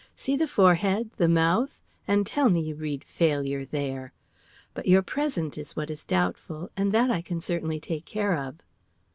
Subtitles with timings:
[0.15, 4.13] "See the forehead, the mouth, and tell me you read failure there!
[4.73, 8.55] But your present is what is doubtful, and that I can certainly take care of."